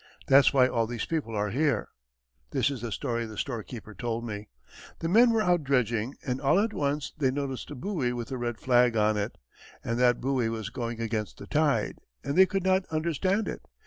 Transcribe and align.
That's 0.25 0.51
why 0.51 0.67
all 0.67 0.87
these 0.87 1.05
people 1.05 1.35
are 1.35 1.51
here." 1.51 1.89
This 2.49 2.71
is 2.71 2.81
the 2.81 2.91
story 2.91 3.27
the 3.27 3.37
storekeeper 3.37 3.93
told 3.93 4.25
me: 4.25 4.49
"The 4.97 5.07
men 5.07 5.29
were 5.29 5.43
out 5.43 5.63
dredging 5.63 6.15
and 6.25 6.41
all 6.41 6.57
at 6.57 6.73
once 6.73 7.13
they 7.19 7.29
noticed 7.29 7.69
a 7.69 7.75
buoy 7.75 8.11
with 8.11 8.31
a 8.31 8.37
red 8.39 8.57
flag 8.59 8.97
on 8.97 9.15
it, 9.15 9.37
and 9.83 9.99
that 9.99 10.19
buoy 10.19 10.49
was 10.49 10.71
going 10.71 10.99
against 10.99 11.37
the 11.37 11.45
tide, 11.45 11.99
and 12.23 12.35
they 12.35 12.47
could 12.47 12.63
not 12.63 12.87
understand 12.87 13.47
it. 13.47 13.61